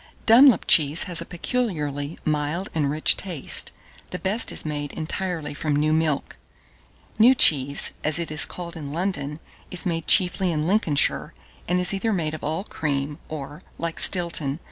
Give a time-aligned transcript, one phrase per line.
[0.25, 3.71] Dunlop cheese has a peculiarly mild and rich taste:
[4.09, 6.37] the best is made entirely from new milk.
[7.19, 11.35] New cheese (as it is called in London) is made chiefly in Lincolnshire,
[11.67, 14.59] and is either made of all cream, or, like Stilton.